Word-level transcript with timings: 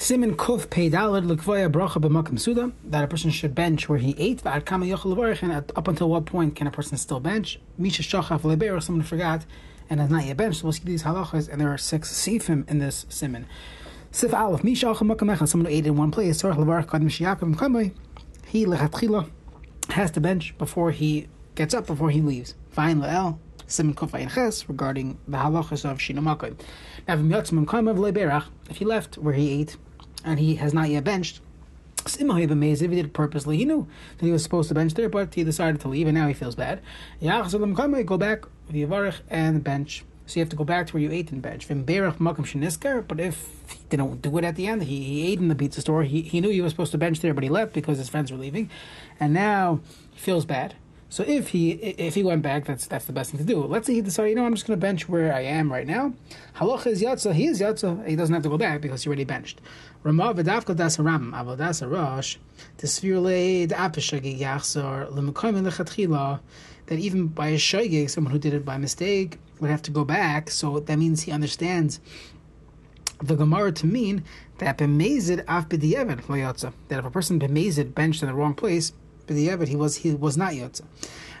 Simin 0.00 0.34
kuf 0.34 0.66
peidalad 0.68 1.26
lekvoya 1.26 1.70
bracha 1.70 2.00
b'makam 2.00 2.40
suda 2.40 2.72
that 2.84 3.04
a 3.04 3.06
person 3.06 3.30
should 3.30 3.54
bench 3.54 3.86
where 3.86 3.98
he 3.98 4.14
ate. 4.16 4.42
V'ad 4.42 4.64
kama 4.64 4.86
yochel 4.86 5.42
and 5.42 5.52
up 5.76 5.88
until 5.88 6.08
what 6.08 6.24
point 6.24 6.56
can 6.56 6.66
a 6.66 6.70
person 6.70 6.96
still 6.96 7.20
bench? 7.20 7.60
Misha 7.76 8.02
shachaf 8.02 8.40
leber 8.40 8.82
someone 8.82 9.04
forgot 9.04 9.44
and 9.90 10.00
has 10.00 10.08
not 10.08 10.24
yet 10.24 10.38
benched. 10.38 10.60
So 10.60 10.64
we'll 10.64 10.72
see 10.72 10.84
these 10.84 11.02
halachas 11.02 11.50
and 11.50 11.60
there 11.60 11.70
are 11.70 11.76
six 11.76 12.10
sifim 12.10 12.66
in 12.70 12.78
this 12.78 13.04
simin. 13.10 13.44
Sif 14.10 14.32
aleph 14.32 14.64
misha 14.64 14.86
acham 14.86 15.14
makam 15.14 15.36
echad 15.36 15.46
someone 15.46 15.70
who 15.70 15.76
ate 15.76 15.86
in 15.86 15.98
one 15.98 16.10
place. 16.10 16.42
Tzarich 16.42 16.56
levarich 16.56 16.88
kad 16.88 17.02
mishiyakav 17.02 17.54
mkamei 17.54 17.92
he 18.46 18.64
lechatchila 18.64 19.28
has 19.90 20.10
to 20.12 20.20
bench 20.20 20.56
before 20.56 20.92
he 20.92 21.28
gets 21.56 21.74
up 21.74 21.86
before 21.86 22.08
he 22.08 22.22
leaves. 22.22 22.54
Fine 22.70 23.02
le'el 23.02 23.38
simin 23.66 23.94
kuf 23.94 24.12
ayin 24.12 24.32
ches 24.32 24.66
regarding 24.66 25.18
the 25.28 25.36
halachas 25.36 25.84
of 25.84 25.98
shinamakay. 25.98 26.58
Now 27.06 27.16
if 28.70 28.76
he 28.78 28.84
left 28.86 29.18
where 29.18 29.34
he 29.34 29.60
ate 29.60 29.76
and 30.24 30.38
he 30.38 30.56
has 30.56 30.72
not 30.74 30.88
yet 30.90 31.04
benched. 31.04 31.40
Simhib 31.96 32.50
amazed. 32.50 32.82
If 32.82 32.90
he 32.90 32.96
did 32.96 33.06
it 33.06 33.12
purposely, 33.12 33.56
he 33.58 33.64
knew 33.64 33.86
that 34.18 34.24
he 34.24 34.32
was 34.32 34.42
supposed 34.42 34.68
to 34.68 34.74
bench 34.74 34.94
there, 34.94 35.08
but 35.08 35.34
he 35.34 35.44
decided 35.44 35.80
to 35.82 35.88
leave, 35.88 36.06
and 36.06 36.14
now 36.14 36.28
he 36.28 36.34
feels 36.34 36.54
bad. 36.54 36.80
Go 37.20 38.16
back 38.16 38.44
and 39.28 39.62
bench. 39.62 40.04
So 40.26 40.38
you 40.38 40.42
have 40.42 40.50
to 40.50 40.56
go 40.56 40.64
back 40.64 40.86
to 40.86 40.92
where 40.94 41.02
you 41.02 41.10
ate 41.10 41.32
and 41.32 41.42
bench. 41.42 41.66
But 41.68 41.78
if 43.20 43.48
he 43.68 43.78
didn't 43.88 44.22
do 44.22 44.38
it 44.38 44.44
at 44.44 44.54
the 44.56 44.66
end, 44.68 44.84
he, 44.84 45.02
he 45.02 45.32
ate 45.32 45.40
in 45.40 45.48
the 45.48 45.56
pizza 45.56 45.80
store. 45.80 46.04
He, 46.04 46.22
he 46.22 46.40
knew 46.40 46.50
he 46.50 46.60
was 46.60 46.70
supposed 46.70 46.92
to 46.92 46.98
bench 46.98 47.20
there, 47.20 47.34
but 47.34 47.42
he 47.42 47.50
left 47.50 47.72
because 47.72 47.98
his 47.98 48.08
friends 48.08 48.30
were 48.30 48.38
leaving, 48.38 48.70
and 49.18 49.34
now 49.34 49.80
he 50.10 50.20
feels 50.20 50.44
bad. 50.44 50.76
So 51.12 51.24
if 51.26 51.48
he 51.48 51.72
if 51.72 52.14
he 52.14 52.22
went 52.22 52.42
back, 52.42 52.64
that's 52.64 52.86
that's 52.86 53.04
the 53.04 53.12
best 53.12 53.32
thing 53.32 53.38
to 53.38 53.44
do. 53.44 53.64
Let's 53.64 53.88
say 53.88 53.94
he 53.94 54.00
decided, 54.00 54.30
you 54.30 54.36
know, 54.36 54.44
I'm 54.44 54.54
just 54.54 54.68
going 54.68 54.78
to 54.78 54.80
bench 54.80 55.08
where 55.08 55.34
I 55.34 55.40
am 55.40 55.70
right 55.70 55.86
now. 55.86 56.14
Halacha 56.54 56.86
is 56.86 57.02
yatsa. 57.02 57.34
He 57.34 57.48
is 57.48 57.60
yatsa. 57.60 58.06
He 58.06 58.14
doesn't 58.14 58.32
have 58.32 58.44
to 58.44 58.48
go 58.48 58.56
back 58.56 58.80
because 58.80 59.02
he 59.02 59.08
already 59.08 59.24
benched. 59.24 59.60
Rama 60.04 60.32
v'davka 60.32 60.76
das 60.76 61.00
ram 61.00 61.32
avol 61.36 61.58
das 61.58 61.82
rosh 61.82 62.36
tesvirle 62.78 63.66
da'apeshagi 63.66 64.38
yachzor 64.38 65.12
lemukoyim 65.12 65.68
lechatchila. 65.68 66.38
That 66.86 67.00
even 67.00 67.26
by 67.26 67.48
a 67.48 67.56
shogeg, 67.56 68.08
someone 68.08 68.32
who 68.32 68.38
did 68.38 68.54
it 68.54 68.64
by 68.64 68.78
mistake 68.78 69.38
would 69.58 69.70
have 69.70 69.82
to 69.82 69.90
go 69.90 70.04
back. 70.04 70.48
So 70.48 70.78
that 70.78 70.96
means 70.96 71.22
he 71.22 71.32
understands 71.32 71.98
the 73.20 73.34
Gemara 73.34 73.72
to 73.72 73.86
mean 73.86 74.22
that 74.58 74.78
b'mezid 74.78 75.40
af 75.48 75.68
b'di'evet 75.68 76.72
That 76.86 76.98
if 77.00 77.04
a 77.04 77.10
person 77.10 77.40
b'mezid 77.40 77.94
benched 77.94 78.22
in 78.22 78.28
the 78.28 78.34
wrong 78.34 78.54
place 78.54 78.92
b'di'evet, 79.30 79.68
he 79.68 79.76
was 79.76 79.96
he 79.96 80.14
was 80.14 80.36
not 80.36 80.52
yotza. 80.52 80.82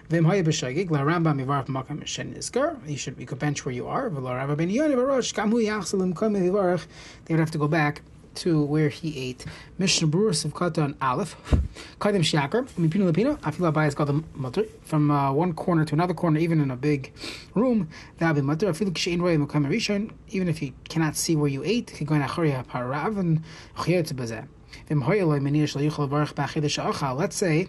V'im 0.08 0.26
haya 0.26 0.42
b'shagig 0.42 0.90
la 0.90 1.00
Rambam 1.00 1.44
mivarach 1.44 1.66
makam 1.66 2.06
shen 2.06 2.34
nizkar. 2.34 2.76
You 2.88 2.96
should 2.96 3.18
you 3.18 3.26
could 3.26 3.38
bench 3.38 3.64
where 3.64 3.74
you 3.74 3.86
are. 3.86 4.08
V'lo 4.10 4.30
Rabbeinu 4.30 4.72
Yonah 4.72 4.96
v'rosh 4.96 5.34
kamu 5.34 5.64
yachsalim 5.64 6.14
kom 6.14 6.34
mivarach. 6.34 6.86
They 7.24 7.34
would 7.34 7.40
have 7.40 7.50
to 7.50 7.58
go 7.58 7.68
back 7.68 8.02
to 8.32 8.62
where 8.62 8.88
he 8.88 9.28
ate. 9.28 9.44
Mishnah 9.78 10.08
Berurah 10.08 10.44
of 10.44 10.54
Katan 10.54 10.94
Aleph. 11.02 11.36
Kadim 12.00 12.20
Shiakar. 12.20 12.68
Mipino 12.72 13.10
Lapino. 13.10 13.38
Afila 13.40 13.72
Bayas 13.72 13.94
got 13.94 14.06
the. 14.06 14.68
From 14.82 15.10
uh, 15.10 15.32
one 15.32 15.52
corner 15.52 15.84
to 15.84 15.94
another 15.94 16.14
corner, 16.14 16.38
even 16.38 16.60
in 16.60 16.70
a 16.70 16.76
big 16.76 17.12
room, 17.54 17.88
that 18.18 18.34
would 18.34 18.44
be 18.44 18.52
Kishain 18.52 19.20
Roy. 19.20 19.32
Even 20.28 20.48
if 20.48 20.62
you 20.62 20.72
cannot 20.88 21.16
see 21.16 21.36
where 21.36 21.48
you 21.48 21.62
ate, 21.64 22.00
you 22.00 22.06
go 22.06 22.14
in 22.14 22.22
Achariya 22.22 22.64
Parav 22.66 23.18
and 23.18 23.42
Chiyot 23.76 24.12
Bazeh. 24.14 24.46
Let's 27.16 27.36
say 27.36 27.68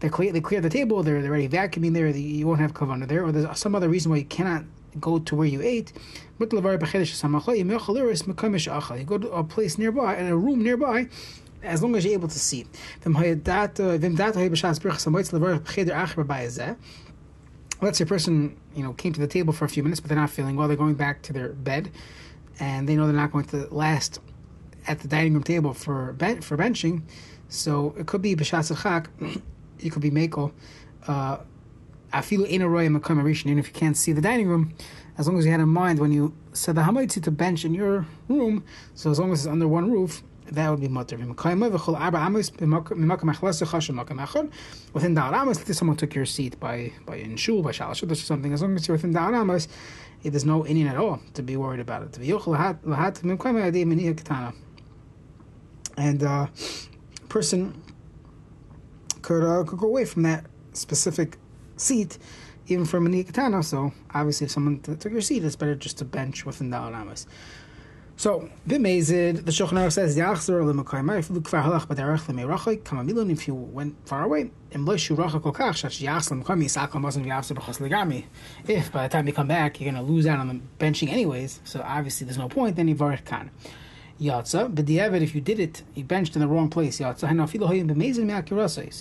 they 0.00 0.08
clear, 0.08 0.32
they 0.32 0.40
clear 0.40 0.60
the 0.60 0.68
table, 0.68 1.02
they're, 1.02 1.22
they're 1.22 1.30
already 1.30 1.48
vacuuming 1.48 1.94
there, 1.94 2.08
you 2.08 2.46
won't 2.46 2.60
have 2.60 2.74
kavanah 2.74 3.06
there, 3.06 3.24
or 3.24 3.30
there's 3.32 3.58
some 3.58 3.74
other 3.74 3.88
reason 3.88 4.10
why 4.10 4.18
you 4.18 4.24
cannot 4.24 4.64
go 5.00 5.18
to 5.20 5.36
where 5.36 5.46
you 5.46 5.62
ate. 5.62 5.92
You 6.38 6.46
go 6.46 6.58
to 9.18 9.30
a 9.32 9.44
place 9.44 9.78
nearby, 9.78 10.14
and 10.16 10.28
a 10.28 10.36
room 10.36 10.62
nearby, 10.62 11.08
as 11.62 11.82
long 11.82 11.94
as 11.94 12.04
you're 12.04 12.14
able 12.14 12.28
to 12.28 12.38
see. 12.38 12.66
Uh, 13.04 13.14
Let's 17.80 17.98
say 17.98 18.04
a 18.04 18.06
person, 18.06 18.56
you 18.76 18.82
know, 18.84 18.92
came 18.92 19.12
to 19.12 19.20
the 19.20 19.26
table 19.26 19.52
for 19.52 19.64
a 19.64 19.68
few 19.68 19.82
minutes, 19.82 20.00
but 20.00 20.08
they're 20.08 20.18
not 20.18 20.30
feeling 20.30 20.54
well. 20.54 20.68
They're 20.68 20.76
going 20.76 20.94
back 20.94 21.22
to 21.22 21.32
their 21.32 21.48
bed, 21.48 21.90
and 22.60 22.88
they 22.88 22.94
know 22.94 23.06
they're 23.06 23.16
not 23.16 23.32
going 23.32 23.46
to 23.46 23.66
last 23.74 24.20
at 24.86 25.00
the 25.00 25.08
dining 25.08 25.34
room 25.34 25.42
table 25.42 25.74
for 25.74 26.12
ben- 26.14 26.40
for 26.40 26.56
benching, 26.56 27.02
so 27.48 27.94
it 27.98 28.06
could 28.06 28.22
be 28.22 28.34
b'shas 28.34 28.70
chak, 28.82 29.08
it 29.78 29.90
could 29.90 30.02
be 30.02 30.10
mekel. 30.10 30.52
Uh, 31.06 31.38
afilu 32.12 32.48
ina 32.48 32.68
roya 32.68 32.88
makam 32.88 33.28
even 33.28 33.58
if 33.58 33.66
you 33.68 33.72
can't 33.72 33.96
see 33.96 34.12
the 34.12 34.20
dining 34.20 34.48
room, 34.48 34.72
as 35.18 35.26
long 35.26 35.38
as 35.38 35.44
you 35.44 35.50
had 35.50 35.60
in 35.60 35.68
mind 35.68 35.98
when 35.98 36.12
you 36.12 36.34
said 36.52 36.74
the 36.74 36.82
hamaitzi 36.82 37.22
to 37.22 37.30
bench 37.30 37.64
in 37.64 37.74
your 37.74 38.06
room, 38.28 38.64
so 38.94 39.10
as 39.10 39.18
long 39.18 39.32
as 39.32 39.40
it's 39.40 39.50
under 39.50 39.66
one 39.68 39.90
roof, 39.90 40.22
that 40.46 40.68
would 40.70 40.80
be 40.80 40.88
mutter. 40.88 41.16
Within 41.16 41.34
aramas, 45.16 45.70
if 45.70 45.76
someone 45.76 45.96
took 45.96 46.14
your 46.14 46.26
seat 46.26 46.60
by 46.60 46.92
by 47.06 47.16
in 47.16 47.36
shul, 47.36 47.62
by 47.62 47.70
shalashut 47.70 48.10
or 48.10 48.14
something, 48.14 48.52
as 48.52 48.60
long 48.62 48.74
as 48.76 48.86
you're 48.86 48.96
within 48.96 49.12
the 49.12 49.18
aramas, 49.20 49.68
there's 50.22 50.44
no 50.44 50.66
Indian 50.66 50.88
at 50.88 50.96
all 50.96 51.20
to 51.34 51.42
be 51.42 51.56
worried 51.56 51.80
about 51.80 52.02
it 52.02 52.12
and 55.96 56.22
uh, 56.22 56.46
person 57.28 57.82
could, 59.22 59.44
uh, 59.44 59.64
could 59.64 59.78
go 59.78 59.86
away 59.86 60.04
from 60.04 60.22
that 60.24 60.46
specific 60.72 61.38
seat, 61.76 62.18
even 62.68 62.84
from 62.84 63.06
a 63.06 63.10
nikatana. 63.10 63.64
So 63.64 63.92
obviously, 64.14 64.46
if 64.46 64.50
someone 64.50 64.80
t- 64.80 64.94
took 64.96 65.12
your 65.12 65.20
seat, 65.20 65.44
it's 65.44 65.56
better 65.56 65.74
just 65.74 65.98
to 65.98 66.04
bench 66.04 66.44
within 66.44 66.70
the 66.70 66.78
alamas. 66.78 67.26
So 68.16 68.48
b'mezid, 68.68 69.44
the 69.46 69.50
Shulchan 69.50 69.72
Aruch 69.72 69.92
says 69.92 70.16
if 73.30 73.48
you 73.48 73.54
went 73.54 73.96
far 74.06 74.22
away. 74.22 74.50
If 78.68 78.92
by 78.92 79.08
the 79.08 79.12
time 79.12 79.26
you 79.26 79.32
come 79.32 79.48
back 79.48 79.80
you're 79.80 79.92
going 79.92 80.04
to 80.04 80.12
lose 80.12 80.26
out 80.26 80.38
on 80.38 80.48
the 80.48 80.60
benching 80.78 81.08
anyways, 81.08 81.60
so 81.64 81.82
obviously 81.82 82.26
there's 82.26 82.38
no 82.38 82.48
point. 82.48 82.76
Then 82.76 82.86
you 82.86 82.94
yatsa. 84.22 84.74
But 84.74 84.86
the 84.86 85.00
if 85.00 85.34
you 85.34 85.40
did 85.40 85.58
it, 85.58 85.82
you 85.94 86.04
benched 86.04 86.34
in 86.36 86.40
the 86.40 86.46
wrong 86.46 86.68
place. 86.68 87.00
Yatsa. 87.00 87.28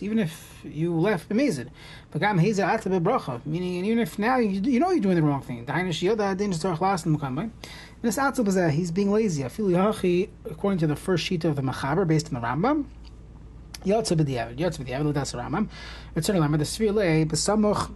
Even 0.01 0.19
if 0.19 0.65
you 0.65 0.93
left 0.95 1.29
b'mezid, 1.29 1.69
but 2.11 2.21
heza 2.21 2.65
even 3.45 3.99
if 3.99 4.19
now 4.19 4.37
you, 4.37 4.61
you 4.61 4.79
know 4.79 4.91
you're 4.91 4.99
doing 4.99 5.15
the 5.15 5.21
wrong 5.21 5.41
thing. 5.41 5.65
He's 8.71 8.91
being 8.91 9.11
lazy. 9.11 9.43
According 9.43 10.79
to 10.79 10.87
the 10.87 10.95
first 10.95 11.23
sheet 11.23 11.45
of 11.45 11.55
the 11.55 11.61
Machaber, 11.61 12.07
based 12.07 12.33
on 12.33 12.41
the 12.41 12.47
Rambam. 12.47 12.85
Yatsa 13.85 14.15
b'diavad. 14.17 14.57
Yatsa 14.57 14.85
b'diavad. 14.85 15.13
That's 15.13 15.31
the 15.31 15.37
Rambam. 15.37 15.67
The. 16.13 17.89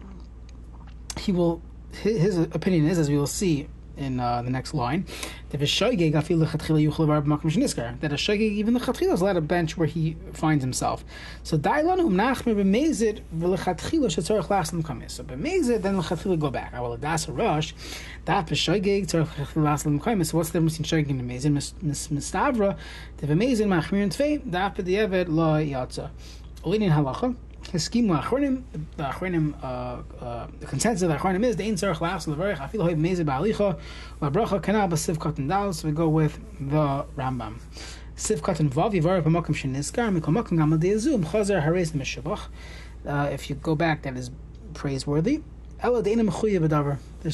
He 1.19 1.31
will. 1.31 1.61
His 1.91 2.37
opinion 2.37 2.87
is, 2.87 2.99
as 2.99 3.09
we 3.09 3.17
will 3.17 3.25
see 3.25 3.67
in 3.95 4.19
uh, 4.19 4.41
the 4.41 4.49
next 4.49 4.73
line, 4.73 5.05
that 5.49 5.61
a 5.61 5.65
shogeg 5.65 6.11
even 8.41 8.73
the 8.73 8.79
chatchila 8.79 9.13
is 9.13 9.21
allowed 9.21 9.33
to 9.33 9.41
bench 9.41 9.77
where 9.77 9.87
he 9.87 10.17
finds 10.33 10.63
himself. 10.63 11.05
So 11.43 11.57
dailan 11.57 11.99
um 11.99 12.13
nachmer 12.15 12.55
b'mezid 12.55 13.21
v'lechatchila 13.37 14.07
shetzorach 14.07 14.47
laslam 14.47 14.83
kamis. 14.83 15.11
So 15.11 15.23
b'mezid 15.23 15.81
then 15.81 15.95
lechatchila 16.01 16.39
go 16.39 16.49
back. 16.49 16.73
Well, 16.73 16.97
that's 16.97 17.27
a 17.27 17.31
rush. 17.31 17.75
That 18.25 18.47
b'shogeg 18.47 19.07
tzorach 19.07 19.53
laslam 19.53 19.99
kamis. 20.01 20.33
What's 20.33 20.49
the 20.49 20.59
difference 20.59 20.77
between 20.77 21.05
shogeg 21.05 21.09
and 21.09 21.21
b'mezid? 21.21 21.51
Mistavra 22.11 22.77
the 23.17 23.27
b'mezid 23.27 23.67
machmir 23.67 24.03
and 24.03 24.11
tvei. 24.11 24.41
That 24.51 24.75
b'diavad 24.75 25.27
lo 25.29 25.55
yatza. 25.55 26.09
Olinin 26.63 26.91
halacha 26.91 27.35
uh, 29.61 30.01
uh, 30.21 30.47
the 30.59 30.65
consensus 30.65 31.01
of 31.01 31.09
the 31.09 31.15
achronim 31.15 31.43
is 31.43 31.55
lachs 31.55 32.27
levarich 32.27 32.57
afil 32.57 32.83
hoy 32.83 32.93
mezid 32.95 33.25
ba'alicha 33.25 33.77
labracha 34.21 34.61
kanal 34.61 34.89
b'siv 34.89 35.17
katan 35.17 35.49
dal. 35.49 35.73
So 35.73 35.87
we 35.87 35.93
go 35.93 36.07
with 36.07 36.39
the 36.59 37.05
Rambam. 37.17 37.59
B'makom 38.17 39.55
sheniskar 39.55 40.17
mikol 40.17 40.33
makom 40.33 40.57
gamal 40.57 40.79
de'ezum 40.79 41.25
chazer 41.25 41.61
hareis 41.65 41.91
meshavach. 41.91 42.47
Uh, 43.05 43.29
if 43.31 43.49
you 43.49 43.55
go 43.55 43.75
back, 43.75 44.03
that 44.03 44.15
is 44.15 44.31
praiseworthy. 44.73 45.41
There's 45.81 46.07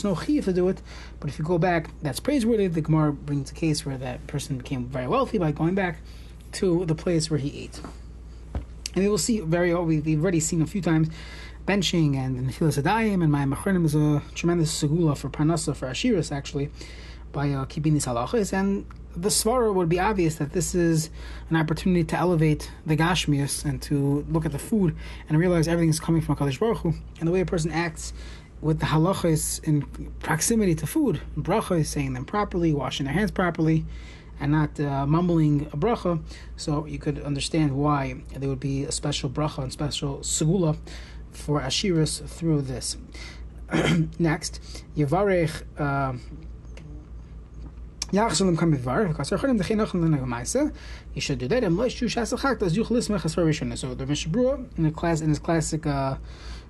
no 0.03 0.15
chiyuv 0.15 0.43
to 0.45 0.53
do 0.53 0.67
it, 0.67 0.81
but 1.19 1.29
if 1.29 1.37
you 1.39 1.45
go 1.45 1.57
back, 1.57 1.89
that's 2.01 2.19
praiseworthy. 2.19 2.67
The 2.67 2.81
Gemara 2.81 3.13
brings 3.13 3.51
a 3.51 3.53
case 3.53 3.85
where 3.85 3.97
that 3.99 4.25
person 4.27 4.57
became 4.57 4.85
very 4.87 5.07
wealthy 5.07 5.37
by 5.37 5.51
going 5.51 5.75
back 5.75 5.99
to 6.53 6.83
the 6.85 6.95
place 6.95 7.29
where 7.29 7.39
he 7.39 7.63
ate. 7.63 7.79
And 8.95 9.03
we 9.03 9.09
will 9.09 9.17
see 9.17 9.39
very, 9.39 9.73
we've, 9.73 10.05
we've 10.05 10.21
already 10.21 10.39
seen 10.39 10.61
a 10.61 10.67
few 10.67 10.81
times, 10.81 11.09
benching 11.65 12.17
and 12.17 12.49
Nefilas 12.49 12.81
Adayim 12.81 13.23
and 13.23 13.31
my 13.31 13.45
Machrenim 13.45 13.85
is 13.85 13.95
a 13.95 14.21
tremendous 14.35 14.81
segula 14.81 15.17
for 15.17 15.29
Parnasa, 15.29 15.75
for 15.75 15.87
Ashiris 15.87 16.31
actually, 16.31 16.69
by 17.31 17.51
uh, 17.51 17.65
keeping 17.65 17.93
these 17.93 18.05
halachas. 18.05 18.51
And 18.51 18.85
the 19.15 19.29
svara 19.29 19.73
would 19.73 19.89
be 19.89 19.99
obvious 19.99 20.35
that 20.35 20.53
this 20.53 20.73
is 20.73 21.09
an 21.49 21.55
opportunity 21.55 22.03
to 22.05 22.17
elevate 22.17 22.71
the 22.85 22.97
gashmius 22.97 23.65
and 23.65 23.81
to 23.83 24.25
look 24.29 24.45
at 24.45 24.51
the 24.51 24.59
food 24.59 24.95
and 25.29 25.37
realize 25.37 25.67
everything 25.67 25.89
is 25.89 25.99
coming 25.99 26.21
from 26.21 26.35
Hakadosh 26.35 26.59
Baruch 26.59 26.79
Hu. 26.79 26.93
And 27.19 27.27
the 27.27 27.31
way 27.31 27.41
a 27.41 27.45
person 27.45 27.71
acts 27.71 28.13
with 28.61 28.79
the 28.79 28.85
halachas 28.87 29.63
in 29.63 29.83
proximity 30.19 30.75
to 30.75 30.87
food, 30.87 31.21
bracha 31.37 31.79
is 31.79 31.89
saying 31.89 32.13
them 32.13 32.25
properly, 32.25 32.73
washing 32.73 33.05
their 33.05 33.13
hands 33.13 33.31
properly, 33.31 33.85
and 34.41 34.51
not 34.51 34.77
uh, 34.79 35.05
mumbling 35.05 35.67
a 35.71 35.77
bracha. 35.77 36.21
So 36.57 36.85
you 36.85 36.99
could 36.99 37.21
understand 37.21 37.77
why 37.77 38.23
there 38.35 38.49
would 38.49 38.59
be 38.59 38.83
a 38.83 38.91
special 38.91 39.29
bracha 39.29 39.63
and 39.63 39.71
special 39.71 40.17
segula 40.19 40.77
for 41.31 41.61
Ashiras 41.61 42.27
through 42.27 42.63
this. 42.63 42.97
Next, 44.19 44.59
Yavarech. 44.97 45.63
Uh, 45.77 46.13
you 48.13 48.19
should 51.21 51.39
do 51.39 51.47
that. 51.47 51.63
So 53.77 53.95
the 53.95 54.05
Mishabura, 54.05 54.77
in 54.77 54.91
class 54.91 55.21
in 55.21 55.29
his 55.29 55.39
classic 55.39 55.87
uh, 55.87 56.17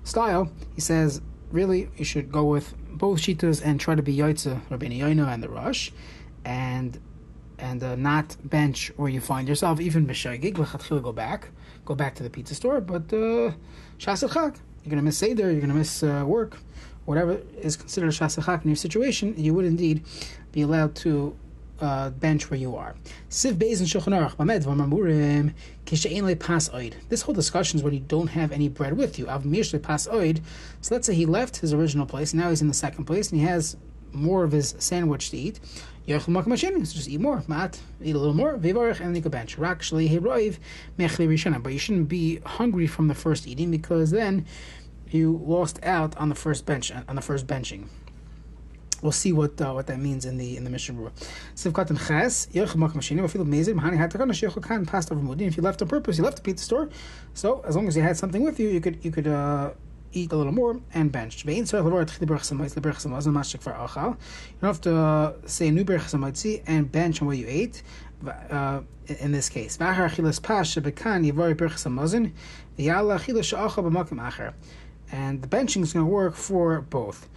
style, 0.04 0.52
he 0.76 0.80
says 0.80 1.20
really 1.50 1.88
you 1.96 2.04
should 2.04 2.30
go 2.30 2.44
with 2.44 2.74
both 2.90 3.18
shitas 3.18 3.60
and 3.64 3.80
try 3.80 3.96
to 3.96 4.02
be 4.02 4.16
Yaitza, 4.16 4.60
Rabbeinu 4.68 4.98
Yoina, 4.98 5.34
and 5.34 5.42
the 5.42 5.48
Rosh, 5.48 5.90
and 6.44 7.00
and 7.62 7.82
uh, 7.82 7.94
not 7.94 8.36
bench 8.44 8.92
where 8.96 9.08
you 9.08 9.20
find 9.20 9.48
yourself, 9.48 9.80
even 9.80 10.04
b'shagig, 10.06 10.54
go 11.02 11.12
back, 11.12 11.48
go 11.84 11.94
back 11.94 12.14
to 12.16 12.22
the 12.24 12.28
pizza 12.28 12.54
store, 12.54 12.80
but 12.80 13.10
uh, 13.12 13.52
you're 14.84 14.90
gonna 14.90 15.00
miss 15.00 15.18
Seder, 15.18 15.50
you're 15.50 15.60
gonna 15.60 15.72
miss 15.72 16.02
uh, 16.02 16.24
work, 16.26 16.58
whatever 17.04 17.40
is 17.60 17.76
considered 17.76 18.10
shasachak 18.10 18.64
in 18.64 18.70
your 18.70 18.76
situation, 18.76 19.32
you 19.36 19.54
would 19.54 19.64
indeed 19.64 20.04
be 20.50 20.62
allowed 20.62 20.96
to 20.96 21.36
uh, 21.80 22.10
bench 22.10 22.50
where 22.50 22.58
you 22.58 22.74
are. 22.76 22.96
Siv 23.30 23.58
and. 26.72 26.96
This 27.08 27.22
whole 27.22 27.34
discussion 27.34 27.78
is 27.78 27.84
when 27.84 27.94
you 27.94 28.00
don't 28.00 28.28
have 28.28 28.52
any 28.52 28.68
bread 28.68 28.96
with 28.96 29.18
you. 29.18 29.28
Av 29.28 29.44
Pas 29.82 30.08
Oid. 30.08 30.40
So 30.80 30.94
let's 30.94 31.06
say 31.06 31.14
he 31.14 31.26
left 31.26 31.58
his 31.58 31.72
original 31.72 32.06
place, 32.06 32.34
now 32.34 32.50
he's 32.50 32.62
in 32.62 32.68
the 32.68 32.74
second 32.74 33.04
place, 33.04 33.30
and 33.30 33.40
he 33.40 33.46
has 33.46 33.76
more 34.12 34.44
of 34.44 34.52
his 34.52 34.74
sandwich 34.78 35.30
to 35.30 35.36
eat. 35.36 35.60
Makam 36.06 36.92
just 36.92 37.08
eat 37.08 37.20
more. 37.20 37.42
Mat, 37.46 37.80
eat 38.02 38.14
a 38.14 38.18
little 38.18 38.34
more. 38.34 38.56
Vivarich 38.58 39.00
and 39.00 39.14
you 39.14 39.22
can 39.22 39.30
bench. 39.30 39.56
Rakshli 39.56 40.08
Heroiv 40.10 40.58
Mechli 40.98 41.28
Rishana. 41.28 41.62
But 41.62 41.72
you 41.72 41.78
shouldn't 41.78 42.08
be 42.08 42.40
hungry 42.44 42.86
from 42.86 43.08
the 43.08 43.14
first 43.14 43.46
eating 43.46 43.70
because 43.70 44.10
then 44.10 44.46
you 45.10 45.40
lost 45.44 45.78
out 45.84 46.16
on 46.16 46.28
the 46.28 46.34
first 46.34 46.66
bench 46.66 46.90
on 46.90 47.16
the 47.16 47.22
first 47.22 47.46
benching. 47.46 47.86
We'll 49.02 49.10
see 49.10 49.32
what 49.32 49.60
uh, 49.60 49.72
what 49.72 49.88
that 49.88 49.98
means 49.98 50.24
in 50.24 50.38
the 50.38 50.56
in 50.56 50.62
the 50.62 50.70
Mishnah 50.70 50.94
Berurah. 50.94 51.12
Sivkat 51.56 51.90
and 51.90 51.98
Ches, 51.98 52.46
Yerch 52.54 52.76
Mak 52.76 52.92
Mashini, 52.92 53.20
Wafil 53.20 53.44
Mezid, 53.44 53.74
Mahani 53.74 53.98
Hatakana, 53.98 54.30
Sheikhul 54.30 54.62
Khan 54.62 54.86
passed 54.86 55.10
over 55.10 55.20
Mudin. 55.20 55.48
If 55.48 55.56
you 55.56 55.62
left 55.62 55.82
on 55.82 55.88
purpose, 55.88 56.18
you 56.18 56.24
left 56.24 56.36
the 56.36 56.42
pizza 56.42 56.64
store. 56.64 56.88
So 57.34 57.64
as 57.66 57.74
long 57.74 57.88
as 57.88 57.96
you 57.96 58.02
had 58.02 58.16
something 58.16 58.44
with 58.44 58.60
you, 58.60 58.68
you 58.68 58.80
could 58.80 59.04
you 59.04 59.10
could 59.10 59.26
uh, 59.26 59.72
eat 60.12 60.32
a 60.32 60.36
little 60.36 60.52
more 60.52 60.80
and 60.94 61.10
bench. 61.10 61.44
You 61.44 61.54
don't 61.54 61.66
have 64.62 64.80
to 64.82 64.96
uh, 64.96 65.32
say 65.46 65.70
new 65.70 65.84
berach 65.84 66.62
and 66.66 66.92
bench 66.92 67.20
on 67.22 67.28
what 67.28 67.38
you 67.38 67.46
ate. 67.48 67.82
Uh, 68.50 68.82
in 69.18 69.32
this 69.32 69.48
case, 69.48 69.76
and 75.12 75.42
the 75.42 75.48
benching 75.48 75.82
is 75.82 75.92
going 75.92 76.06
to 76.06 76.10
work 76.10 76.34
for 76.34 76.80
both. 76.80 77.28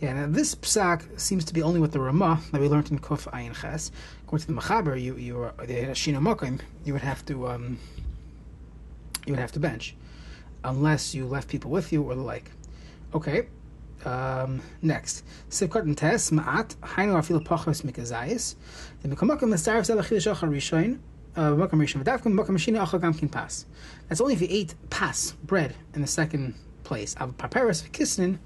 Yeah, 0.00 0.14
now 0.14 0.26
this 0.28 0.54
psak 0.56 1.20
seems 1.20 1.44
to 1.44 1.54
be 1.54 1.62
only 1.62 1.78
with 1.78 1.92
the 1.92 2.00
Ramah 2.00 2.40
that 2.50 2.60
we 2.60 2.68
learned 2.68 2.90
in 2.90 2.98
Kuf 2.98 3.30
Ayin 3.30 3.54
Ches. 3.54 3.92
According 4.24 4.46
to 4.46 4.52
the 4.52 4.60
Machaber, 4.60 5.00
you 5.00 5.16
you 5.16 5.34
the 5.58 5.64
Mokim, 6.20 6.60
you 6.84 6.92
would 6.92 7.02
have 7.02 7.24
to 7.26 7.46
um, 7.46 7.78
you 9.26 9.32
would 9.32 9.38
have 9.38 9.52
to 9.52 9.60
bench, 9.60 9.94
unless 10.64 11.14
you 11.14 11.26
left 11.26 11.48
people 11.48 11.70
with 11.70 11.92
you 11.92 12.02
or 12.02 12.14
the 12.14 12.22
like. 12.22 12.50
Okay. 13.14 13.48
Um, 14.04 14.60
next, 14.80 15.24
Sivkot 15.48 15.82
and 15.82 15.96
Tes 15.96 16.30
Ma'at 16.30 16.74
Hainu 16.76 17.14
Afil 17.14 17.44
Pachos 17.44 17.82
Mikazayis. 17.82 18.56
The 19.02 19.08
Mikamokim 19.08 19.42
Mestarav 19.42 19.82
Zelachil 19.82 20.18
Shachar 20.18 20.50
Rishoin. 20.50 20.98
Uh, 21.34 21.56
That's 24.08 24.20
only 24.20 24.34
if 24.34 24.42
you 24.42 24.48
ate 24.50 24.74
pas 24.90 25.32
bread 25.44 25.74
in 25.94 26.02
the 26.02 26.06
second 26.06 26.54
place. 26.84 27.16
Av 27.18 27.34
Paparis 27.38 27.82
Kisnin 27.90 28.38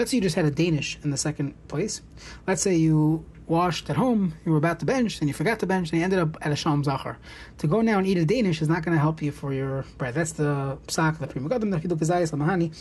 Let's 0.00 0.10
say 0.12 0.16
you 0.16 0.22
just 0.22 0.36
had 0.36 0.46
a 0.46 0.50
Danish 0.50 0.98
in 1.02 1.10
the 1.10 1.18
second 1.18 1.52
place. 1.68 2.00
Let's 2.46 2.62
say 2.62 2.74
you 2.74 3.24
washed 3.50 3.90
at 3.90 3.96
home, 3.96 4.34
you 4.46 4.52
were 4.52 4.58
about 4.58 4.78
to 4.78 4.86
bench, 4.86 5.18
and 5.18 5.28
you 5.28 5.34
forgot 5.34 5.58
to 5.58 5.66
bench, 5.66 5.90
and 5.90 5.98
you 5.98 6.04
ended 6.04 6.20
up 6.20 6.36
at 6.40 6.52
a 6.52 6.56
Shalom 6.56 6.84
Zachar. 6.84 7.18
To 7.58 7.66
go 7.66 7.80
now 7.80 7.98
and 7.98 8.06
eat 8.06 8.16
a 8.16 8.24
Danish 8.24 8.62
is 8.62 8.68
not 8.68 8.84
going 8.84 8.94
to 8.94 9.00
help 9.00 9.20
you 9.20 9.32
for 9.32 9.52
your 9.52 9.84
bread. 9.98 10.14
That's 10.14 10.32
the 10.32 10.78
psak, 10.86 11.18
the 11.18 11.26
Pri 11.26 11.42
Megadim, 11.42 11.70
the 11.72 11.88
Chiduk 11.88 11.98
Zayas, 11.98 12.32
Mahani, 12.32 12.72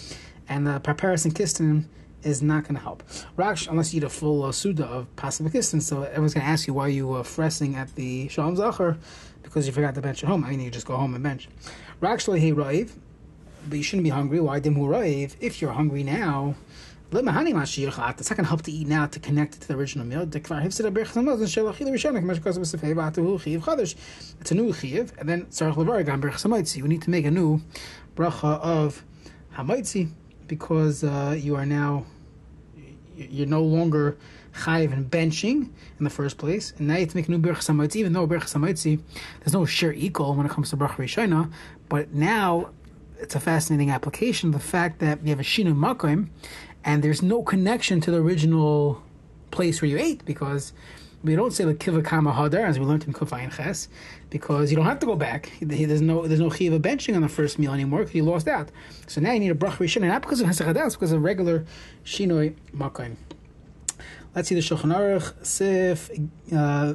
and 0.48 0.68
the 0.68 0.80
Paparis 0.80 1.25
and 1.25 1.33
Kistin 1.33 1.86
is 2.21 2.44
not 2.44 2.63
going 2.63 2.75
to 2.75 2.81
help. 2.81 3.01
Raksh, 3.36 3.68
unless 3.68 3.94
you 3.94 3.98
eat 3.98 4.04
a 4.04 4.10
full 4.10 4.44
uh, 4.44 4.51
Suda 4.51 4.86
of 4.86 5.13
Pasifakistan, 5.16 5.81
so 5.81 6.04
everyone's 6.04 6.36
going 6.36 6.45
to 6.45 6.51
ask 6.51 6.68
you 6.68 6.74
why 6.75 6.88
you 6.88 7.07
were 7.07 7.24
fressing 7.24 7.75
at 7.75 7.95
the 7.95 8.27
Shalom 8.27 8.56
Zachar 8.56 8.98
because 9.42 9.66
you 9.66 9.74
forgot 9.74 9.95
to 9.95 10.01
bench 10.01 10.24
at 10.24 10.30
home. 10.30 10.44
I 10.44 10.51
mean, 10.51 10.62
you 10.62 10.69
just 10.69 10.86
go 10.86 10.95
home 10.98 11.16
and 11.16 11.24
bench. 11.24 11.50
Raksh 12.00 12.27
Lehi 12.27 12.54
Raiv, 12.54 12.92
but 13.68 13.77
you 13.77 13.83
shouldn't 13.83 14.04
be 14.04 14.12
hungry. 14.12 14.39
Why 14.39 14.60
Dimhu 14.60 14.88
Raiv? 14.88 15.36
If 15.39 15.62
you're 15.62 15.71
hungry 15.71 16.04
now, 16.04 16.54
going 17.11 17.25
to 17.25 18.44
help 18.44 18.61
to 18.61 18.71
eat 18.71 18.88
now 18.88 19.06
to 19.07 19.19
connect 19.19 19.56
it 19.56 19.61
to 19.61 19.67
the 19.67 19.73
original 19.75 20.06
meal. 20.06 20.21
It's 20.21 20.35
a 24.51 24.56
new 24.56 24.73
chiv, 24.73 25.13
and 25.17 25.29
then 25.29 25.47
you 26.75 26.88
need 26.88 27.01
to 27.01 27.09
make 27.09 27.25
a 27.25 27.31
new 27.31 27.61
bracha 28.15 28.59
of 28.61 29.03
hamaitzi 29.56 30.11
because 30.47 31.03
uh, 31.03 31.35
you 31.38 31.56
are 31.56 31.65
now 31.65 32.06
you're 33.15 33.47
no 33.47 33.61
longer 33.61 34.17
chayiv 34.53 34.94
and 34.94 35.09
benching 35.09 35.69
in 35.97 36.03
the 36.03 36.09
first 36.09 36.38
place, 36.38 36.73
and 36.77 36.88
now 36.88 36.95
you 36.95 37.01
have 37.01 37.09
to 37.09 37.17
make 37.17 37.27
a 37.27 37.31
new 37.31 37.39
bracha 37.39 37.57
hamaitzi. 37.57 37.97
Even 37.97 38.13
though 38.13 38.27
bracha 38.27 38.53
hamaitzi, 38.53 39.01
there's 39.39 39.53
no 39.53 39.65
share 39.65 39.94
equal 39.94 40.35
when 40.35 40.45
it 40.45 40.51
comes 40.51 40.69
to 40.69 40.77
bracha 40.77 40.97
rishona, 40.97 41.51
but 41.88 42.13
now 42.13 42.69
it's 43.19 43.35
a 43.35 43.39
fascinating 43.39 43.89
application. 43.89 44.51
The 44.51 44.59
fact 44.59 45.00
that 45.00 45.21
you 45.23 45.29
have 45.29 45.39
a 45.39 45.44
shinu 45.44 45.75
makim 45.75 46.29
and 46.83 47.03
there's 47.03 47.21
no 47.21 47.43
connection 47.43 48.01
to 48.01 48.11
the 48.11 48.17
original 48.17 49.03
place 49.51 49.81
where 49.81 49.89
you 49.89 49.97
ate 49.97 50.23
because 50.25 50.73
we 51.23 51.35
don't 51.35 51.51
say 51.51 51.65
the 51.65 51.73
kiva 51.73 52.01
kama 52.01 52.31
hadar 52.31 52.65
as 52.65 52.79
we 52.79 52.85
learned 52.85 53.03
in 53.03 53.13
kufayin 53.13 53.53
ches 53.53 53.89
because 54.29 54.71
you 54.71 54.77
don't 54.77 54.85
have 54.85 54.99
to 54.99 55.05
go 55.05 55.15
back. 55.15 55.51
There's 55.61 56.01
no 56.01 56.27
there's 56.27 56.39
no 56.39 56.49
chiva 56.49 56.79
benching 56.79 57.15
on 57.15 57.21
the 57.21 57.29
first 57.29 57.59
meal 57.59 57.73
anymore 57.73 57.99
because 57.99 58.15
you 58.15 58.23
lost 58.23 58.47
out. 58.47 58.69
So 59.07 59.19
now 59.19 59.33
you 59.33 59.39
need 59.39 59.51
a 59.51 59.55
brach 59.55 59.79
rishon, 59.79 60.01
not 60.03 60.21
because 60.21 60.39
of 60.41 60.47
hasachadas, 60.47 60.93
because 60.93 61.11
of 61.11 61.21
regular 61.21 61.65
shinoi 62.05 62.55
makayim. 62.75 63.17
Let's 64.35 64.47
see 64.47 64.55
the 64.55 64.61
Shulchan 64.61 64.95
Aruch 64.95 65.45
Sif. 65.45 66.11
Uh, 66.55 66.93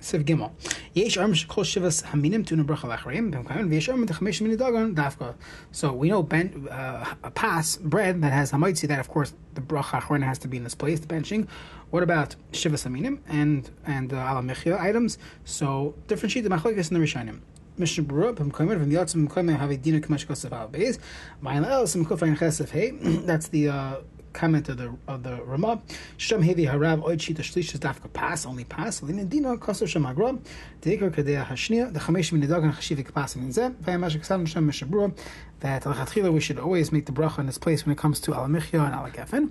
Siv 0.00 0.24
Gimel. 0.24 0.50
Yesh 0.94 1.16
arm 1.18 1.34
shivas 1.34 2.02
haminim 2.04 2.46
tuna 2.46 2.64
bracha 2.64 2.88
v'yesh 2.88 3.88
arm 3.88 4.00
mini 4.00 4.56
dagan 4.56 4.94
dafka. 4.94 5.34
So 5.72 5.92
we 5.92 6.08
know 6.08 6.22
ben, 6.22 6.68
uh, 6.70 7.14
a 7.22 7.30
pass 7.30 7.76
bread 7.76 8.22
that 8.22 8.32
has 8.32 8.52
hamaitzi 8.52 8.88
that 8.88 8.98
of 8.98 9.08
course 9.08 9.34
the 9.54 9.60
bracha 9.60 10.00
achron 10.00 10.22
has 10.22 10.38
to 10.38 10.48
be 10.48 10.56
in 10.56 10.64
this 10.64 10.74
place 10.74 11.00
the 11.00 11.06
benching. 11.06 11.46
What 11.90 12.02
about 12.02 12.36
shivas 12.52 12.86
haminim 12.86 13.18
and 13.28 13.70
and 13.86 14.12
uh, 14.12 14.42
items? 14.78 15.18
So 15.44 15.94
differentiate 16.06 16.44
the 16.44 16.50
machlokes 16.50 16.90
in 16.90 16.98
the 16.98 17.04
rishonim. 17.04 17.40
Mishnah 17.76 18.04
Berurah 18.04 18.34
b'mkayin 18.34 18.84
v'miyatzim 18.84 19.28
b'mkayin 19.28 19.58
have 19.58 19.70
a 19.70 19.76
dina 19.76 20.00
k'mash 20.00 20.26
kosav 20.26 20.52
al 20.52 20.68
beis. 20.68 20.98
Ma'il 21.42 21.64
el 21.64 21.86
sim 21.86 22.04
hey. 22.06 22.90
That's 23.26 23.48
the 23.48 23.68
uh, 23.68 23.96
comment 24.32 24.68
of 24.68 24.76
the 24.78 24.94
of 25.08 25.22
the 25.22 25.42
Rama. 25.42 25.80
Shem 26.16 26.42
hevi 26.42 26.70
harav 26.70 27.02
oid 27.02 27.18
shita 27.18 27.40
shlish 27.40 27.74
is 27.74 27.80
dafka 27.80 28.12
pass 28.12 28.46
only 28.46 28.64
pass. 28.64 29.02
Lin 29.02 29.28
dina 29.28 29.56
kaser 29.56 29.86
shem 29.86 30.06
agra. 30.06 30.38
Deikar 30.80 31.10
kadei 31.10 31.44
hashnia. 31.44 31.92
The 31.92 32.00
chamesh 32.00 32.32
min 32.32 32.42
nedag 32.42 32.64
and 32.64 32.72
chashivik 32.74 33.12
pass 33.12 33.36
in 33.36 33.48
zeh. 33.48 33.74
Vayamash 33.76 34.18
ksan 34.20 34.46
shem 34.46 34.70
mishabura. 34.70 35.16
That 35.60 35.84
lechatchila 35.84 36.32
we 36.32 36.40
should 36.40 36.58
always 36.58 36.92
make 36.92 37.06
the 37.06 37.12
bracha 37.12 37.38
in 37.38 37.46
this 37.46 37.58
place 37.58 37.84
when 37.84 37.92
it 37.92 37.98
comes 37.98 38.20
to 38.20 38.32
alamichya 38.32 38.86
and 38.86 38.94
alagafen 38.94 39.50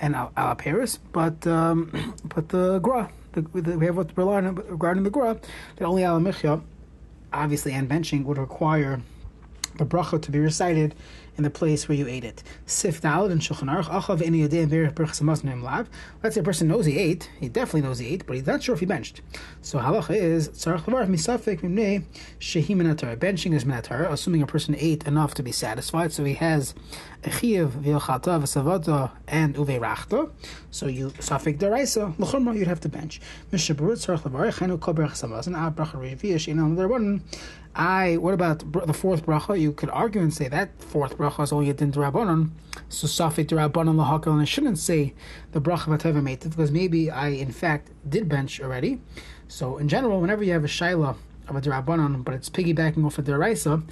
and 0.00 0.14
al 0.14 0.54
Paris. 0.56 0.98
But 1.12 1.46
um, 1.46 2.14
but 2.24 2.48
the 2.50 2.78
gra. 2.78 3.10
The, 3.32 3.40
the, 3.40 3.78
we 3.78 3.86
have 3.86 3.96
what 3.96 4.10
regarding 4.16 5.04
the 5.04 5.10
gra 5.10 5.40
that 5.76 5.84
only 5.84 6.02
alamichya, 6.02 6.60
obviously, 7.32 7.72
and 7.72 7.88
benching 7.88 8.24
would 8.24 8.36
require 8.36 9.00
the 9.78 9.86
bracha 9.86 10.20
to 10.20 10.30
be 10.30 10.38
recited 10.38 10.94
in 11.36 11.44
the 11.44 11.50
place 11.50 11.88
where 11.88 11.96
you 11.96 12.06
ate 12.06 12.24
it. 12.24 12.42
Sif 12.66 13.04
and 13.04 13.40
Samaznim 13.40 15.86
Let's 16.22 16.34
say 16.34 16.40
a 16.40 16.44
person 16.44 16.68
knows 16.68 16.86
he 16.86 16.98
ate, 16.98 17.30
he 17.40 17.48
definitely 17.48 17.82
knows 17.82 17.98
he 17.98 18.08
ate, 18.08 18.26
but 18.26 18.36
he's 18.36 18.46
not 18.46 18.62
sure 18.62 18.74
if 18.74 18.80
he 18.80 18.86
benched. 18.86 19.22
So 19.60 19.78
halacha 19.78 20.14
is. 20.14 20.50
Benching 23.22 23.54
is 23.54 23.64
Minatar, 23.64 24.10
assuming 24.10 24.42
a 24.42 24.46
person 24.46 24.74
ate 24.78 25.06
enough 25.06 25.34
to 25.34 25.42
be 25.42 25.52
satisfied, 25.52 26.12
so 26.12 26.24
he 26.24 26.34
has 26.34 26.74
a 27.24 27.30
Chiyuv 27.30 27.82
V'Yochata 27.82 28.40
V'Savata 28.40 29.10
and 29.28 29.54
Uve 29.54 29.80
Rachta. 29.80 30.30
So 30.70 30.86
you 30.86 31.10
Safik 31.10 31.58
Daraisa 31.58 32.18
L'Chorma 32.18 32.56
you'd 32.56 32.68
have 32.68 32.80
to 32.80 32.88
bench. 32.88 33.20
Derbanan. 36.76 37.20
I. 37.74 38.18
What 38.18 38.34
about 38.34 38.86
the 38.86 38.92
fourth 38.92 39.24
bracha? 39.24 39.58
You 39.58 39.72
could 39.72 39.90
argue 39.90 40.20
and 40.20 40.32
say 40.32 40.48
that 40.48 40.80
fourth 40.82 41.16
bracha 41.22 41.44
is 41.44 41.52
only 41.52 41.70
a 41.70 41.74
din. 41.74 41.92
So 41.92 43.06
safik 43.06 43.46
rabbanon 43.46 43.96
lahakal, 43.96 44.32
and 44.32 44.40
I 44.40 44.44
shouldn't 44.44 44.78
say 44.78 45.14
the 45.52 45.60
bracha 45.60 45.86
vateva 45.86 46.22
because 46.50 46.70
maybe 46.70 47.10
I 47.10 47.28
in 47.28 47.52
fact 47.52 47.90
did 48.08 48.28
bench 48.28 48.60
already. 48.60 49.00
So 49.48 49.76
in 49.78 49.88
general, 49.88 50.20
whenever 50.20 50.42
you 50.42 50.52
have 50.52 50.64
a 50.64 50.68
shaila 50.68 51.16
of 51.48 51.56
a 51.56 51.60
derabanan, 51.60 52.24
but 52.24 52.34
it's 52.34 52.50
piggybacking 52.50 53.04
off 53.04 53.18
a 53.18 53.22
deraisa, 53.22 53.82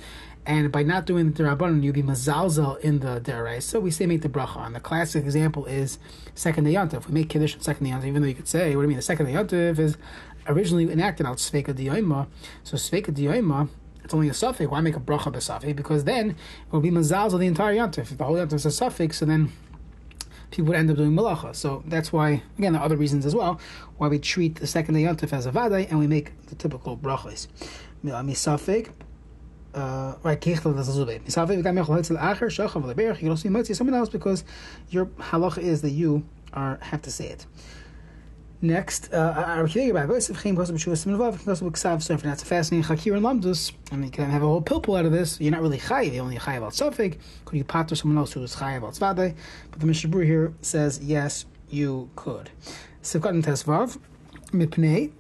and 0.46 0.72
by 0.72 0.82
not 0.82 1.06
doing 1.06 1.30
the 1.30 1.42
derabanan, 1.42 1.82
you'll 1.82 1.92
be 1.92 2.02
mazalzel 2.02 2.80
in 2.80 3.00
the 3.00 3.20
deraisa. 3.20 3.80
We 3.80 3.90
say 3.90 4.06
make 4.06 4.22
the 4.22 4.28
bracha. 4.28 4.66
And 4.66 4.75
the 4.75 4.80
classic 4.80 5.25
example 5.25 5.66
is 5.66 5.99
second 6.34 6.64
day 6.64 6.75
yontif. 6.75 7.06
We 7.06 7.14
make 7.14 7.28
kiddush 7.28 7.54
on 7.54 7.60
second 7.60 7.87
day 7.87 7.92
yontif, 7.92 8.06
even 8.06 8.22
though 8.22 8.28
you 8.28 8.34
could 8.34 8.49
say, 8.49 8.75
what 8.75 8.82
do 8.82 8.87
you 8.87 8.88
mean? 8.88 8.96
The 8.96 9.02
second 9.02 9.26
day 9.26 9.34
yontif 9.34 9.78
is 9.78 9.96
originally 10.46 10.90
enacted 10.90 11.26
out 11.26 11.37
sveka 11.37 11.75
diyoima. 11.75 12.26
So 12.64 12.76
sveka 12.76 13.12
diyoima 13.12 13.68
it's 14.10 14.14
only 14.16 14.28
a 14.28 14.34
suffix. 14.34 14.68
Why 14.68 14.80
make 14.80 14.96
a 14.96 15.00
bracha 15.00 15.32
b'suffix? 15.32 15.76
Because 15.76 16.02
then 16.02 16.30
it 16.30 16.36
will 16.72 16.80
be 16.80 16.90
mazalzel 16.90 17.38
the 17.38 17.46
entire 17.46 17.76
yontif. 17.76 18.10
If 18.10 18.18
the 18.18 18.24
whole 18.24 18.34
yontif 18.34 18.54
is 18.54 18.66
a 18.66 18.72
suffix, 18.72 19.18
so 19.18 19.24
then 19.24 19.52
people 20.50 20.66
would 20.66 20.76
end 20.76 20.90
up 20.90 20.96
doing 20.96 21.12
malacha. 21.12 21.54
So 21.54 21.84
that's 21.86 22.12
why, 22.12 22.42
again, 22.58 22.72
there 22.72 22.82
are 22.82 22.84
other 22.84 22.96
reasons 22.96 23.24
as 23.24 23.36
well, 23.36 23.60
why 23.98 24.08
we 24.08 24.18
treat 24.18 24.56
the 24.56 24.66
second 24.66 24.94
day 24.94 25.04
yontif 25.04 25.32
as 25.32 25.46
a 25.46 25.52
vaday 25.52 25.88
and 25.88 26.00
we 26.00 26.08
make 26.08 26.32
the 26.48 26.56
typical 26.56 26.96
brachas. 26.96 27.46
Misafik, 28.04 28.90
uh, 29.74 30.16
right, 30.24 30.40
Misafik, 30.40 31.56
you 31.56 31.62
can 31.62 31.78
also 33.30 34.14
be 34.14 34.18
because 34.18 34.44
your 34.88 35.06
halacha 35.06 35.58
is 35.58 35.82
that 35.82 35.90
you 35.90 36.24
are 36.52 36.80
have 36.82 37.02
to 37.02 37.12
say 37.12 37.28
it. 37.28 37.46
Next, 38.62 39.10
uh, 39.14 39.64
that's 39.66 40.30
a 40.30 40.34
fascinating 40.34 41.08
chakir 42.84 43.16
and 43.16 43.24
lamdus, 43.24 43.72
and 43.90 44.04
you 44.04 44.10
can 44.10 44.28
have 44.28 44.42
a 44.42 44.46
whole 44.46 44.60
pilpul 44.60 44.98
out 44.98 45.06
of 45.06 45.12
this. 45.12 45.40
You're 45.40 45.52
not 45.52 45.62
really 45.62 45.78
chayiv, 45.78 46.12
you're 46.12 46.22
only 46.22 46.36
chayiv 46.36 46.58
about 46.58 46.72
safik. 46.72 47.16
Could 47.46 47.56
you 47.56 47.64
pater 47.64 47.94
someone 47.94 48.18
else 48.18 48.34
who 48.34 48.42
is 48.42 48.56
chayiv 48.56 48.76
about 48.78 48.92
svade? 48.92 49.34
But 49.70 49.80
the 49.80 49.86
Mishabur 49.86 50.26
here 50.26 50.52
says 50.60 51.00
yes, 51.02 51.46
you 51.70 52.10
could. 52.16 52.50
Sivkat 53.02 53.30
and 53.30 53.42
tesvav 53.42 53.96
mipnei 54.52 55.10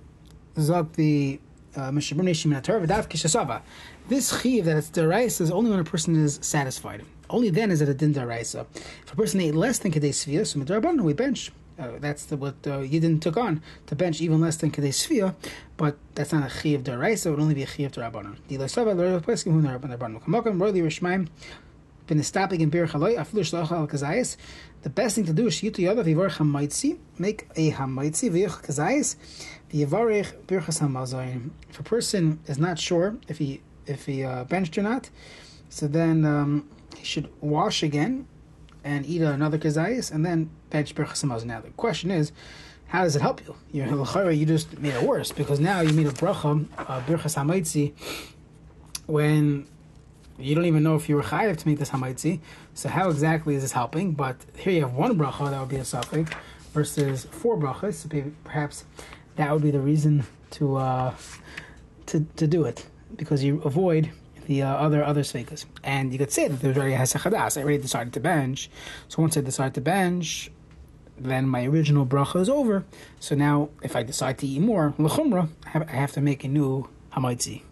zog 0.58 0.92
the 0.92 1.40
uh, 1.76 1.90
Mishabur 1.90 2.20
neshim 2.20 2.52
minatar 2.52 2.86
v'dav 2.86 3.08
kishasava. 3.08 3.62
This 4.10 4.38
chiv 4.42 4.66
that 4.66 4.76
it's 4.76 4.90
deraisa 4.90 5.40
is 5.40 5.50
only 5.50 5.70
when 5.70 5.80
a 5.80 5.84
person 5.84 6.14
is 6.14 6.38
satisfied. 6.42 7.06
Only 7.30 7.48
then 7.48 7.70
is 7.70 7.80
it 7.80 7.88
a 7.88 7.94
din 7.94 8.12
deraisa. 8.12 8.66
If 8.74 9.14
a 9.14 9.16
person 9.16 9.40
ate 9.40 9.54
less 9.54 9.78
than 9.78 9.92
kedei 9.92 10.10
svia, 10.10 10.46
so 10.46 11.02
we 11.02 11.14
bench. 11.14 11.52
Uh, 11.80 11.98
that's 11.98 12.26
the, 12.26 12.36
what 12.36 12.54
uh, 12.66 12.80
Yidden 12.80 13.20
took 13.20 13.38
on 13.38 13.62
to 13.86 13.96
bench 13.96 14.20
even 14.20 14.40
less 14.40 14.56
than 14.56 14.70
Kadei 14.70 14.90
Sfia, 14.90 15.34
but 15.78 15.96
that's 16.14 16.30
not 16.30 16.46
a 16.46 16.54
Chi 16.54 16.70
of 16.70 16.84
Daraisa, 16.84 17.26
it 17.26 17.30
would 17.30 17.40
only 17.40 17.54
be 17.54 17.62
a 17.62 17.66
Chi 17.66 17.84
of 17.84 17.92
Darabanan. 17.92 18.36
The 18.48 18.58
Losava, 18.58 18.94
the 18.94 19.26
Peskim, 19.26 19.52
who 19.52 19.62
Rishmaim, 20.82 21.28
in 22.10 22.70
Bir 22.70 22.86
Kazayis. 22.86 24.36
The 24.82 24.90
best 24.90 25.14
thing 25.14 25.24
to 25.26 25.32
do 25.32 25.46
is 25.46 25.54
Yitu 25.60 25.76
Yadav 25.76 26.04
Yivar 26.04 26.30
Hamaitzi, 26.30 26.98
make 27.18 27.48
a 27.56 27.70
Hamaitzi, 27.70 28.30
Kazayis, 28.30 29.16
V'yivarech 29.72 30.34
Birchas. 30.46 31.50
If 31.70 31.80
a 31.80 31.82
person 31.82 32.40
is 32.46 32.58
not 32.58 32.78
sure 32.78 33.16
if 33.28 33.38
he 33.38 33.62
if 33.86 34.06
he 34.06 34.24
uh, 34.24 34.44
benched 34.44 34.76
or 34.76 34.82
not, 34.82 35.08
so 35.68 35.86
then 35.86 36.24
um, 36.24 36.68
he 36.96 37.04
should 37.04 37.30
wash 37.40 37.82
again 37.82 38.26
and 38.84 39.06
eat 39.06 39.22
another 39.22 39.58
kazayis 39.58 40.12
and 40.12 40.24
then 40.24 40.50
bench 40.70 40.94
berachas 40.94 41.44
Now 41.44 41.60
the 41.60 41.70
question 41.70 42.10
is, 42.10 42.32
how 42.88 43.04
does 43.04 43.14
it 43.14 43.22
help 43.22 43.40
you? 43.46 43.54
You're 43.72 44.30
you 44.30 44.46
just 44.46 44.78
made 44.78 44.94
it 44.94 45.02
worse 45.02 45.32
because 45.32 45.60
now 45.60 45.80
you 45.80 45.92
made 45.92 46.06
a 46.06 46.12
bracha 46.12 46.66
uh, 46.78 47.00
berachas 47.02 47.36
hamaitzi 47.36 47.92
when 49.06 49.66
you 50.38 50.54
don't 50.54 50.64
even 50.64 50.82
know 50.82 50.96
if 50.96 51.08
you 51.08 51.16
were 51.16 51.22
chayiv 51.22 51.56
to 51.58 51.68
make 51.68 51.78
this 51.78 51.90
hamaitzi. 51.90 52.40
So 52.74 52.88
how 52.88 53.10
exactly 53.10 53.54
is 53.54 53.62
this 53.62 53.72
helping? 53.72 54.12
But 54.12 54.36
here 54.56 54.72
you 54.72 54.80
have 54.82 54.94
one 54.94 55.18
bracha 55.18 55.50
that 55.50 55.60
would 55.60 55.68
be 55.68 55.76
a 55.76 55.84
suffix 55.84 56.30
versus 56.72 57.26
four 57.30 57.56
brachas. 57.56 57.94
So 57.94 58.32
perhaps 58.44 58.84
that 59.36 59.52
would 59.52 59.62
be 59.62 59.70
the 59.70 59.80
reason 59.80 60.24
to 60.52 60.76
uh, 60.76 61.14
to 62.06 62.26
to 62.36 62.46
do 62.46 62.64
it 62.64 62.86
because 63.16 63.44
you 63.44 63.60
avoid 63.62 64.10
the 64.50 64.62
uh, 64.62 64.68
other 64.68 65.04
other 65.04 65.22
sveikas. 65.22 65.64
And 65.84 66.12
you 66.12 66.18
could 66.18 66.32
say 66.32 66.48
that 66.48 66.60
there's 66.60 66.76
already 66.76 66.94
has 66.94 67.14
a 67.14 67.18
chadas. 67.18 67.56
I 67.56 67.62
already 67.62 67.78
decided 67.78 68.12
to 68.14 68.20
bench. 68.20 68.68
So 69.08 69.22
once 69.22 69.36
I 69.36 69.42
decide 69.42 69.74
to 69.74 69.80
bench, 69.80 70.50
then 71.16 71.46
my 71.48 71.64
original 71.66 72.04
bracha 72.04 72.40
is 72.40 72.48
over. 72.48 72.84
So 73.20 73.36
now, 73.36 73.68
if 73.80 73.94
I 73.94 74.02
decide 74.02 74.38
to 74.38 74.46
eat 74.48 74.60
more 74.60 74.92
lechumra, 74.98 75.48
I 75.72 75.96
have 76.04 76.12
to 76.12 76.20
make 76.20 76.42
a 76.42 76.48
new 76.48 76.88
hamaitzi. 77.14 77.62